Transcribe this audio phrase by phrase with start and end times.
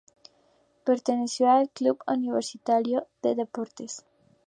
[0.83, 4.03] Perteneció al Club Universitario de Deportes.